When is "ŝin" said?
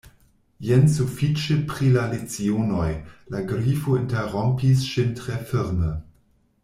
4.95-5.13